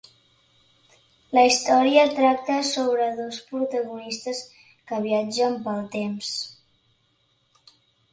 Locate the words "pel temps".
5.69-6.33